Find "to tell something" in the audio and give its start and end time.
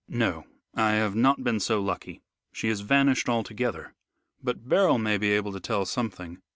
5.51-6.41